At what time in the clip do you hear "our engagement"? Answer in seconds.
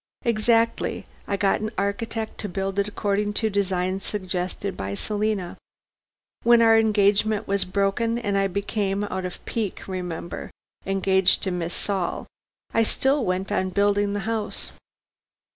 6.59-7.47